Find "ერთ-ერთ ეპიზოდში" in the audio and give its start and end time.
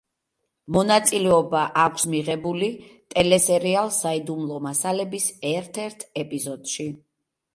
5.53-6.91